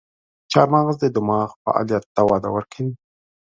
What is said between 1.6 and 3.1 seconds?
فعالیت ته وده ورکوي.